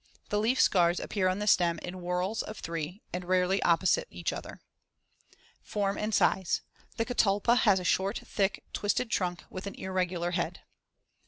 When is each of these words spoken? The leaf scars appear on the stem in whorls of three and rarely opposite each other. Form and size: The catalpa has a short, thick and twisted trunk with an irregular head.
The 0.29 0.39
leaf 0.39 0.59
scars 0.59 0.99
appear 0.99 1.27
on 1.27 1.37
the 1.37 1.45
stem 1.45 1.77
in 1.83 1.93
whorls 2.01 2.41
of 2.41 2.57
three 2.57 3.03
and 3.13 3.23
rarely 3.23 3.61
opposite 3.61 4.07
each 4.09 4.33
other. 4.33 4.59
Form 5.61 5.95
and 5.95 6.11
size: 6.11 6.61
The 6.97 7.05
catalpa 7.05 7.53
has 7.55 7.79
a 7.79 7.83
short, 7.83 8.17
thick 8.17 8.63
and 8.65 8.73
twisted 8.73 9.11
trunk 9.11 9.43
with 9.51 9.67
an 9.67 9.75
irregular 9.75 10.31
head. 10.31 10.61